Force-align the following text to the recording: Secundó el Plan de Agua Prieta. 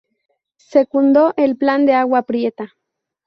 Secundó 0.71 1.35
el 1.37 1.57
Plan 1.57 1.85
de 1.85 1.93
Agua 1.93 2.23
Prieta. 2.23 2.75